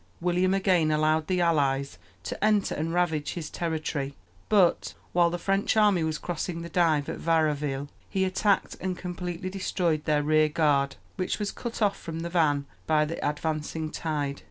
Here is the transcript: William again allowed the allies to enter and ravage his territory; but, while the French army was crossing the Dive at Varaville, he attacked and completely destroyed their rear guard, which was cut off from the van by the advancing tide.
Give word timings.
William 0.19 0.51
again 0.55 0.89
allowed 0.89 1.27
the 1.27 1.41
allies 1.41 1.99
to 2.23 2.43
enter 2.43 2.73
and 2.73 2.91
ravage 2.91 3.33
his 3.33 3.51
territory; 3.51 4.15
but, 4.49 4.95
while 5.13 5.29
the 5.29 5.37
French 5.37 5.77
army 5.77 6.03
was 6.03 6.17
crossing 6.17 6.63
the 6.63 6.69
Dive 6.69 7.07
at 7.07 7.19
Varaville, 7.19 7.87
he 8.09 8.25
attacked 8.25 8.75
and 8.81 8.97
completely 8.97 9.47
destroyed 9.51 10.05
their 10.05 10.23
rear 10.23 10.49
guard, 10.49 10.95
which 11.17 11.37
was 11.37 11.51
cut 11.51 11.83
off 11.83 11.99
from 11.99 12.21
the 12.21 12.29
van 12.31 12.65
by 12.87 13.05
the 13.05 13.23
advancing 13.23 13.91
tide. 13.91 14.39